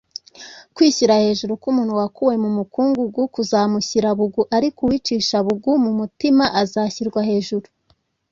kwishyira 0.75 1.13
hejuru 1.23 1.53
k 1.61 1.63
umuntu 1.71 1.93
wakuwe 2.01 2.33
mu 2.43 2.49
mukungugu 2.57 3.21
kuzamucisha 3.33 4.09
bugu 4.19 4.41
ariko 4.57 4.79
uwicisha 4.83 5.35
bugu 5.45 5.71
mu 5.83 5.91
mutima 5.99 6.45
azashyirwa 6.61 7.21
hejuru 7.29 7.67